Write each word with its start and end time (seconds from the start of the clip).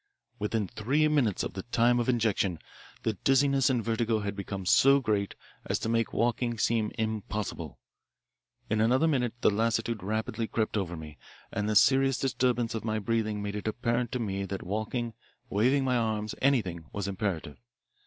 "Within 0.39 0.67
three 0.67 1.07
minutes 1.07 1.43
of 1.43 1.53
the 1.53 1.61
time 1.61 1.99
of 1.99 2.09
injection 2.09 2.57
the 3.03 3.13
dizziness 3.23 3.69
and 3.69 3.83
vertigo 3.83 4.21
had 4.21 4.35
become 4.35 4.65
so 4.65 4.99
great 4.99 5.35
as 5.65 5.77
to 5.77 5.89
make 5.89 6.11
walking 6.11 6.57
seem 6.57 6.91
impossible. 6.97 7.77
In 8.67 8.81
another 8.81 9.07
minute 9.07 9.35
the 9.41 9.51
lassitude 9.51 10.01
rapidly 10.01 10.47
crept 10.47 10.75
over 10.75 10.97
me, 10.97 11.19
and 11.51 11.69
the 11.69 11.75
serious 11.75 12.17
disturbance 12.17 12.73
of 12.73 12.83
my 12.83 12.97
breathing 12.97 13.43
made 13.43 13.55
it 13.55 13.67
apparent 13.67 14.11
to 14.13 14.17
me 14.19 14.43
that 14.45 14.63
walking, 14.63 15.13
waving 15.51 15.83
my 15.83 15.97
arms, 15.97 16.33
anything, 16.41 16.85
was 16.91 17.07
imperative. 17.07 17.59